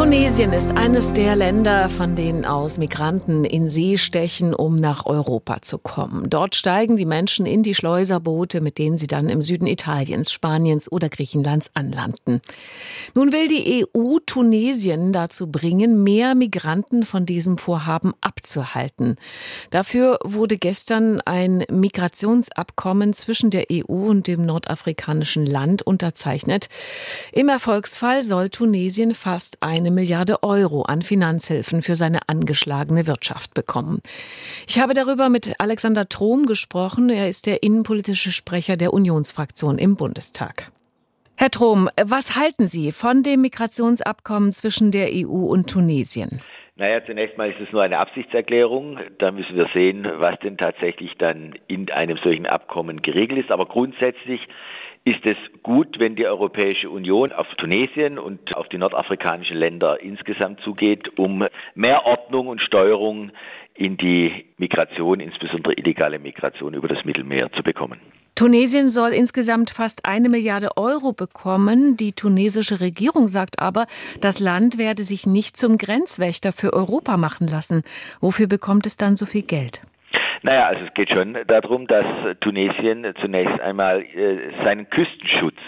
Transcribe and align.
Tunesien 0.00 0.54
ist 0.54 0.70
eines 0.70 1.12
der 1.12 1.36
Länder, 1.36 1.90
von 1.90 2.16
denen 2.16 2.46
aus 2.46 2.78
Migranten 2.78 3.44
in 3.44 3.68
See 3.68 3.98
stechen, 3.98 4.54
um 4.54 4.80
nach 4.80 5.04
Europa 5.04 5.60
zu 5.60 5.76
kommen. 5.76 6.30
Dort 6.30 6.54
steigen 6.54 6.96
die 6.96 7.04
Menschen 7.04 7.44
in 7.44 7.62
die 7.62 7.74
Schleuserboote, 7.74 8.62
mit 8.62 8.78
denen 8.78 8.96
sie 8.96 9.08
dann 9.08 9.28
im 9.28 9.42
Süden 9.42 9.66
Italiens, 9.66 10.32
Spaniens 10.32 10.90
oder 10.90 11.10
Griechenlands 11.10 11.70
anlanden. 11.74 12.40
Nun 13.14 13.30
will 13.30 13.46
die 13.48 13.84
EU 13.94 14.16
Tunesien 14.24 15.12
dazu 15.12 15.48
bringen, 15.48 16.02
mehr 16.02 16.34
Migranten 16.34 17.04
von 17.04 17.26
diesem 17.26 17.58
Vorhaben 17.58 18.14
abzuhalten. 18.22 19.16
Dafür 19.68 20.18
wurde 20.24 20.56
gestern 20.56 21.20
ein 21.20 21.66
Migrationsabkommen 21.70 23.12
zwischen 23.12 23.50
der 23.50 23.66
EU 23.70 24.08
und 24.08 24.28
dem 24.28 24.46
nordafrikanischen 24.46 25.44
Land 25.44 25.82
unterzeichnet. 25.82 26.70
Im 27.32 27.50
Erfolgsfall 27.50 28.22
soll 28.22 28.48
Tunesien 28.48 29.14
fast 29.14 29.58
eine 29.60 29.89
eine 29.90 30.00
Milliarde 30.00 30.42
Euro 30.42 30.82
an 30.82 31.02
Finanzhilfen 31.02 31.82
für 31.82 31.96
seine 31.96 32.20
angeschlagene 32.28 33.06
Wirtschaft 33.06 33.54
bekommen. 33.54 34.00
Ich 34.66 34.78
habe 34.78 34.94
darüber 34.94 35.28
mit 35.28 35.54
Alexander 35.58 36.08
Trom 36.08 36.46
gesprochen. 36.46 37.10
Er 37.10 37.28
ist 37.28 37.46
der 37.46 37.62
innenpolitische 37.62 38.30
Sprecher 38.30 38.76
der 38.76 38.92
Unionsfraktion 38.92 39.78
im 39.78 39.96
Bundestag. 39.96 40.70
Herr 41.36 41.50
Trom, 41.50 41.88
was 42.02 42.36
halten 42.36 42.66
Sie 42.66 42.92
von 42.92 43.22
dem 43.22 43.40
Migrationsabkommen 43.40 44.52
zwischen 44.52 44.90
der 44.90 45.08
EU 45.12 45.46
und 45.46 45.68
Tunesien? 45.68 46.40
Naja, 46.76 47.04
zunächst 47.04 47.36
mal 47.36 47.50
ist 47.50 47.60
es 47.60 47.72
nur 47.72 47.82
eine 47.82 47.98
Absichtserklärung. 47.98 48.98
Da 49.18 49.32
müssen 49.32 49.56
wir 49.56 49.68
sehen, 49.74 50.06
was 50.16 50.38
denn 50.40 50.56
tatsächlich 50.56 51.14
dann 51.18 51.54
in 51.66 51.90
einem 51.90 52.16
solchen 52.16 52.46
Abkommen 52.46 53.02
geregelt 53.02 53.40
ist. 53.40 53.50
Aber 53.50 53.66
grundsätzlich 53.66 54.40
ist 55.10 55.26
es 55.26 55.36
gut, 55.64 55.98
wenn 55.98 56.14
die 56.14 56.24
Europäische 56.24 56.88
Union 56.88 57.32
auf 57.32 57.48
Tunesien 57.56 58.16
und 58.16 58.56
auf 58.56 58.68
die 58.68 58.78
nordafrikanischen 58.78 59.56
Länder 59.56 60.00
insgesamt 60.00 60.60
zugeht, 60.60 61.18
um 61.18 61.44
mehr 61.74 62.06
Ordnung 62.06 62.46
und 62.46 62.60
Steuerung 62.60 63.32
in 63.74 63.96
die 63.96 64.44
Migration, 64.56 65.18
insbesondere 65.18 65.74
illegale 65.74 66.20
Migration 66.20 66.74
über 66.74 66.86
das 66.86 67.04
Mittelmeer 67.04 67.50
zu 67.50 67.64
bekommen. 67.64 67.98
Tunesien 68.36 68.88
soll 68.88 69.10
insgesamt 69.10 69.70
fast 69.70 70.06
eine 70.06 70.28
Milliarde 70.28 70.76
Euro 70.76 71.12
bekommen. 71.12 71.96
Die 71.96 72.12
tunesische 72.12 72.78
Regierung 72.78 73.26
sagt 73.26 73.58
aber, 73.58 73.86
das 74.20 74.38
Land 74.38 74.78
werde 74.78 75.04
sich 75.04 75.26
nicht 75.26 75.56
zum 75.56 75.76
Grenzwächter 75.76 76.52
für 76.52 76.72
Europa 76.72 77.16
machen 77.16 77.48
lassen. 77.48 77.82
Wofür 78.20 78.46
bekommt 78.46 78.86
es 78.86 78.96
dann 78.96 79.16
so 79.16 79.26
viel 79.26 79.42
Geld? 79.42 79.82
Naja, 80.42 80.66
also 80.66 80.86
es 80.86 80.94
geht 80.94 81.10
schon 81.10 81.36
darum, 81.46 81.86
dass 81.86 82.06
Tunesien 82.40 83.06
zunächst 83.20 83.60
einmal 83.60 84.02
äh, 84.02 84.52
seinen 84.64 84.88
Küstenschutz 84.88 85.58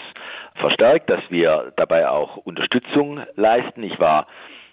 verstärkt, 0.55 1.09
dass 1.09 1.21
wir 1.29 1.73
dabei 1.75 2.09
auch 2.09 2.37
Unterstützung 2.37 3.21
leisten. 3.35 3.83
Ich 3.83 3.99
war 3.99 4.27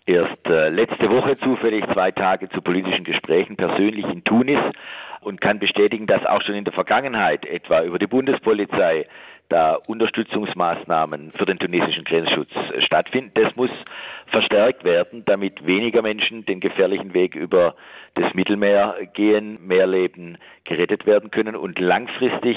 erst 0.07 0.47
äh, 0.47 0.71
letzte 0.71 1.11
Woche 1.11 1.37
zufällig 1.39 1.85
zwei 1.93 2.11
Tage 2.11 2.49
zu 2.49 2.63
politischen 2.63 3.05
Gesprächen 3.05 3.57
persönlich 3.57 4.07
in 4.07 4.25
Tunis 4.25 4.61
und 5.21 5.41
kann 5.41 5.59
bestätigen, 5.59 6.07
dass 6.07 6.25
auch 6.25 6.43
schon 6.43 6.55
in 6.55 6.65
der 6.65 6.73
Vergangenheit 6.73 7.45
etwa 7.45 7.83
über 7.83 7.99
die 7.99 8.07
Bundespolizei 8.07 9.07
da 9.51 9.79
Unterstützungsmaßnahmen 9.87 11.33
für 11.33 11.45
den 11.45 11.59
tunesischen 11.59 12.05
Grenzschutz 12.05 12.51
stattfinden. 12.79 13.33
Das 13.35 13.55
muss 13.57 13.71
verstärkt 14.27 14.85
werden, 14.85 15.25
damit 15.27 15.67
weniger 15.67 16.01
Menschen 16.03 16.47
den 16.47 16.61
gefährlichen 16.61 17.13
Weg 17.13 17.35
über 17.35 17.75
das 18.15 18.33
Mittelmeer 18.33 18.97
gehen, 19.13 19.59
mehr 19.67 19.87
Leben 19.87 20.39
gerettet 20.65 21.05
werden 21.05 21.31
können 21.31 21.57
und 21.57 21.79
langfristig 21.79 22.57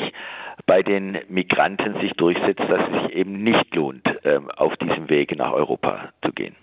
bei 0.66 0.83
den 0.83 1.17
Migranten 1.27 2.00
sich 2.00 2.13
durchsetzt, 2.13 2.61
dass 2.69 2.81
es 2.88 3.02
sich 3.03 3.16
eben 3.16 3.44
nicht 3.44 3.73
lohnt, 3.75 4.12
auf 4.58 4.76
diesem 4.78 5.09
Weg 5.09 5.36
nach 5.38 5.52
Europa 5.52 6.12
zu 6.24 6.31
gehen. 6.31 6.56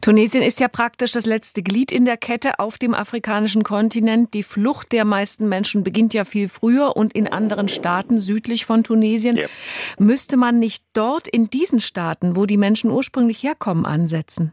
Tunesien 0.00 0.42
ist 0.42 0.60
ja 0.60 0.68
praktisch 0.68 1.12
das 1.12 1.26
letzte 1.26 1.62
Glied 1.62 1.92
in 1.92 2.04
der 2.04 2.16
Kette 2.16 2.58
auf 2.58 2.78
dem 2.78 2.94
afrikanischen 2.94 3.62
Kontinent. 3.62 4.34
Die 4.34 4.42
Flucht 4.42 4.92
der 4.92 5.04
meisten 5.04 5.48
Menschen 5.48 5.82
beginnt 5.82 6.14
ja 6.14 6.24
viel 6.24 6.48
früher 6.48 6.96
und 6.96 7.14
in 7.14 7.28
anderen 7.28 7.68
Staaten 7.68 8.18
südlich 8.18 8.66
von 8.66 8.84
Tunesien. 8.84 9.36
Ja. 9.36 9.46
Müsste 9.98 10.36
man 10.36 10.58
nicht 10.58 10.84
dort 10.92 11.28
in 11.28 11.48
diesen 11.50 11.80
Staaten, 11.80 12.36
wo 12.36 12.46
die 12.46 12.56
Menschen 12.56 12.90
ursprünglich 12.90 13.42
herkommen, 13.42 13.86
ansetzen? 13.86 14.52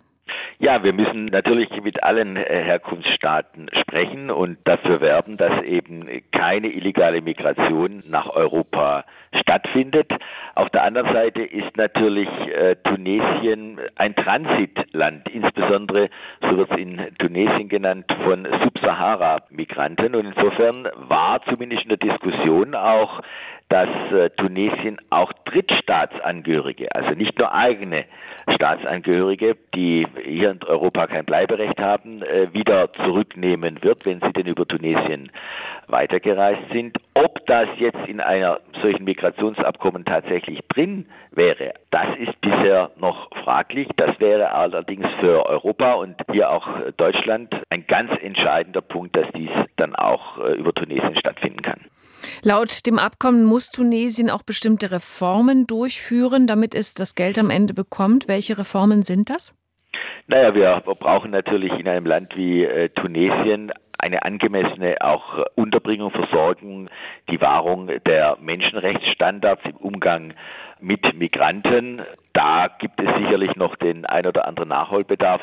Ja, 0.62 0.84
wir 0.84 0.92
müssen 0.92 1.28
natürlich 1.28 1.70
mit 1.82 2.04
allen 2.04 2.36
äh, 2.36 2.64
Herkunftsstaaten 2.66 3.70
sprechen 3.72 4.30
und 4.30 4.58
dafür 4.66 5.00
werben, 5.00 5.38
dass 5.38 5.64
eben 5.70 6.06
keine 6.32 6.68
illegale 6.68 7.22
Migration 7.22 8.04
nach 8.10 8.36
Europa 8.36 9.06
stattfindet. 9.34 10.12
Auf 10.56 10.70
der 10.72 10.84
anderen 10.84 11.14
Seite 11.14 11.44
ist 11.44 11.78
natürlich 11.78 12.28
äh, 12.28 12.76
Tunesien 12.84 13.80
ein 13.96 14.14
Transitland, 14.16 15.30
insbesondere, 15.30 16.10
so 16.42 16.58
wird 16.58 16.72
es 16.72 16.78
in 16.78 17.08
Tunesien 17.18 17.70
genannt, 17.70 18.14
von 18.24 18.46
Subsahara-Migranten. 18.62 20.14
Und 20.14 20.26
insofern 20.26 20.90
war 20.96 21.42
zumindest 21.44 21.84
in 21.84 21.90
der 21.90 22.00
Diskussion 22.00 22.76
auch 22.76 23.22
dass 23.70 23.88
äh, 24.12 24.32
Tunesien 24.32 24.98
auch 25.12 25.32
Drittstaatsangehörige, 25.46 26.94
also 26.94 27.12
nicht 27.12 27.38
nur 27.38 27.54
eigene 27.54 28.06
Staatsangehörige, 28.50 29.56
die 29.76 30.08
hier 30.24 30.52
in 30.52 30.64
Europa 30.64 31.06
kein 31.06 31.26
Bleiberecht 31.26 31.80
haben, 31.80 32.24
äh, 32.24 32.52
wieder 32.52 32.92
zurücknehmen 32.94 33.84
wird, 33.84 34.06
wenn 34.08 34.22
sie 34.22 34.34
denn 34.34 34.48
über 34.48 34.68
Tunesien 34.68 35.32
weitergereist 35.88 36.62
sind. 36.72 36.98
Ob 37.14 37.46
das 37.46 37.68
jetzt 37.78 38.08
in 38.08 38.22
einer 38.22 38.60
solchen 38.82 39.04
Migrationsabkommen 39.04 40.04
tatsächlich 40.04 40.62
drin 40.70 41.06
wäre, 41.32 41.74
das 41.92 42.08
ist 42.18 42.42
bisher 42.42 42.90
noch 42.98 43.30
fraglich. 43.44 43.88
Das 43.98 44.20
wäre 44.20 44.52
allerdings 44.52 45.08
für 45.20 45.46
Europa 45.46 45.94
und 45.94 46.16
hier 46.32 46.50
auch 46.50 46.68
Deutschland 46.98 47.56
ein 47.70 47.86
ganz 47.86 48.12
entscheidender 48.22 48.82
Punkt, 48.82 49.16
dass 49.16 49.28
dies 49.36 49.52
dann 49.76 49.96
auch 49.96 50.40
äh, 50.40 50.54
über 50.54 50.74
Tunesien 50.74 51.16
stattfinden 51.16 51.62
kann. 51.62 51.82
Laut 52.44 52.86
dem 52.86 53.00
Abkommen 53.00 53.44
muss 53.44 53.70
Tunesien 53.70 54.30
auch 54.30 54.44
bestimmte 54.44 54.92
Reformen 54.92 55.68
durchführen, 55.68 56.48
damit 56.48 56.76
es 56.76 56.94
das 56.94 57.16
Geld 57.16 57.38
am 57.38 57.50
Ende 57.50 57.74
bekommt. 57.74 58.28
Welche 58.28 58.58
Reformen 58.58 59.04
sind 59.04 59.30
das? 59.30 59.56
Naja, 60.28 60.54
wir 60.54 60.82
brauchen 60.86 61.32
natürlich 61.32 61.72
in 61.74 61.88
einem 61.88 62.06
Land 62.06 62.38
wie 62.38 62.64
äh, 62.64 62.90
Tunesien 62.90 63.72
eine 64.00 64.24
angemessene 64.24 64.98
auch 65.02 65.44
Unterbringung, 65.56 66.12
Versorgung, 66.12 66.90
die 67.30 67.42
Wahrung 67.42 67.92
der 68.06 68.38
Menschenrechtsstandards 68.40 69.62
im 69.66 69.76
Umgang 69.76 70.34
mit 70.80 71.14
Migranten. 71.16 72.02
Da 72.34 72.68
gibt 72.80 73.02
es 73.02 73.14
sicherlich 73.18 73.56
noch 73.56 73.76
den 73.76 74.06
ein 74.06 74.26
oder 74.26 74.48
anderen 74.48 74.70
Nachholbedarf 74.70 75.42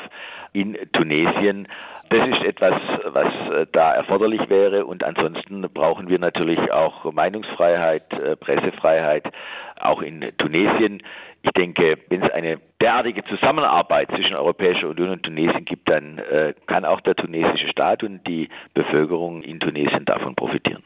in 0.53 0.75
Tunesien. 0.91 1.67
Das 2.09 2.27
ist 2.29 2.43
etwas, 2.43 2.75
was 3.05 3.33
äh, 3.51 3.65
da 3.71 3.93
erforderlich 3.93 4.49
wäre. 4.49 4.85
Und 4.85 5.03
ansonsten 5.03 5.61
brauchen 5.73 6.07
wir 6.07 6.19
natürlich 6.19 6.71
auch 6.71 7.11
Meinungsfreiheit, 7.11 8.13
äh, 8.13 8.35
Pressefreiheit, 8.35 9.25
auch 9.79 10.01
in 10.01 10.25
Tunesien. 10.37 11.03
Ich 11.41 11.51
denke, 11.51 11.97
wenn 12.09 12.23
es 12.23 12.29
eine 12.31 12.59
derartige 12.81 13.23
Zusammenarbeit 13.25 14.09
zwischen 14.11 14.35
Europäischer 14.35 14.89
Union 14.89 15.09
und 15.09 15.23
Tunesien 15.23 15.65
gibt, 15.65 15.89
dann 15.89 16.19
äh, 16.19 16.53
kann 16.65 16.85
auch 16.85 17.01
der 17.01 17.15
tunesische 17.15 17.67
Staat 17.67 18.03
und 18.03 18.25
die 18.25 18.49
Bevölkerung 18.73 19.43
in 19.43 19.59
Tunesien 19.59 20.05
davon 20.05 20.35
profitieren. 20.35 20.83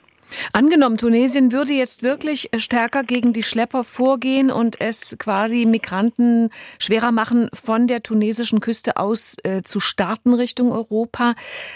Angenommen, 0.54 0.98
Tunesien 0.98 1.52
würde 1.52 1.74
jetzt 1.74 2.04
wirklich 2.04 2.50
stärker 2.58 3.04
gegen 3.04 3.34
die 3.34 3.44
Schlepper 3.44 3.84
vorgehen 3.84 4.52
und 4.52 4.80
es 4.80 5.18
quasi 5.20 5.66
Migranten 5.66 6.50
schwerer 6.80 7.12
machen, 7.12 7.50
von 7.54 7.88
der 7.88 8.04
tunesischen 8.04 8.60
Küste 8.60 8.98
aus 8.98 9.38
äh, 9.44 9.62
zu 9.64 9.80
starten 9.80 10.34
Richtung 10.34 10.72
Europa. 10.72 11.34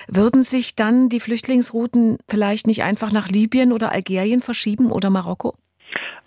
Würden 0.08 0.44
sich 0.44 0.76
dann 0.76 1.10
die 1.10 1.20
Flüchtlingsrouten 1.20 2.18
vielleicht 2.28 2.68
nicht 2.68 2.84
einfach 2.84 3.12
nach 3.12 3.28
Libyen 3.28 3.72
oder 3.72 3.92
Algerien 3.92 4.42
verschieben 4.42 4.92
oder 4.92 5.10
Marokko? 5.10 5.56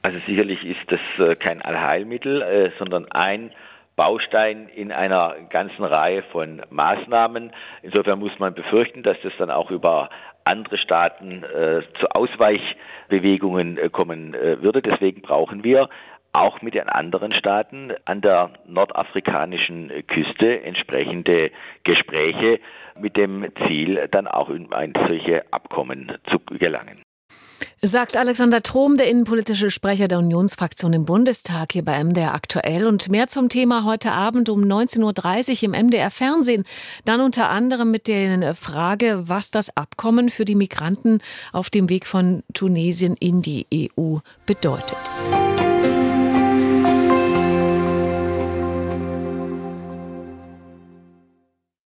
Also 0.03 0.21
sicherlich 0.27 0.65
ist 0.65 0.79
das 0.89 1.01
äh, 1.19 1.35
kein 1.35 1.61
Allheilmittel, 1.61 2.43
äh, 2.43 2.71
sondern 2.79 3.11
ein 3.11 3.51
Baustein 3.99 4.69
in 4.69 4.93
einer 4.93 5.35
ganzen 5.51 5.85
Reihe 5.85 6.23
von 6.23 6.63
Maßnahmen. 6.71 7.53
Insofern 7.83 8.21
muss 8.21 8.39
man 8.39 8.55
befürchten, 8.55 9.03
dass 9.03 9.17
das 9.25 9.33
dann 9.39 9.51
auch 9.51 9.73
über 9.73 10.09
andere 10.45 10.79
Staaten 10.79 11.43
äh, 11.43 11.83
zu 11.99 12.09
Ausweichbewegungen 12.13 13.77
äh, 13.77 13.89
kommen 13.91 14.35
äh, 14.35 14.63
würde. 14.63 14.83
Deswegen 14.83 15.21
brauchen 15.21 15.65
wir 15.65 15.89
auch 16.33 16.63
mit 16.63 16.75
den 16.75 16.89
anderen 16.89 17.33
Staaten 17.33 17.93
an 18.05 18.21
der 18.21 18.51
nordafrikanischen 18.69 19.91
Küste 20.07 20.63
entsprechende 20.63 21.51
Gespräche 21.83 22.61
mit 23.01 23.17
dem 23.17 23.49
Ziel, 23.67 24.07
dann 24.13 24.29
auch 24.29 24.49
in 24.49 24.73
ein 24.73 24.93
solche 25.09 25.43
Abkommen 25.53 26.19
zu 26.31 26.39
gelangen. 26.39 27.03
Sagt 27.81 28.17
Alexander 28.17 28.61
Trom, 28.61 28.97
der 28.97 29.09
innenpolitische 29.09 29.71
Sprecher 29.71 30.09
der 30.09 30.19
Unionsfraktion 30.19 30.93
im 30.93 31.05
Bundestag 31.05 31.73
hier 31.73 31.85
bei 31.85 32.03
MDR 32.03 32.35
aktuell. 32.35 32.87
Und 32.87 33.09
mehr 33.09 33.29
zum 33.29 33.49
Thema 33.49 33.85
heute 33.85 34.11
Abend 34.11 34.49
um 34.49 34.65
19.30 34.65 35.59
Uhr 35.59 35.63
im 35.63 35.87
MDR 35.87 36.11
Fernsehen. 36.11 36.65
Dann 37.05 37.21
unter 37.21 37.51
anderem 37.51 37.93
mit 37.93 38.09
der 38.09 38.57
Frage, 38.57 39.23
was 39.27 39.53
das 39.53 39.77
Abkommen 39.77 40.29
für 40.29 40.45
die 40.45 40.57
Migranten 40.57 41.21
auf 41.53 41.71
dem 41.71 41.89
Weg 41.89 42.07
von 42.07 42.43
Tunesien 42.53 43.15
in 43.15 43.43
die 43.43 43.65
EU 43.73 44.17
bedeutet. 44.45 44.97